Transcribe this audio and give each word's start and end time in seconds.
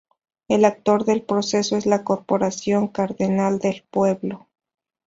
El 0.47 0.65
actor 0.65 1.05
del 1.05 1.21
proceso 1.21 1.77
es 1.77 1.85
la 1.85 2.03
Corporación 2.03 2.87
Cardenal 2.87 3.59
del 3.59 3.83
Pueblo. 3.91 4.47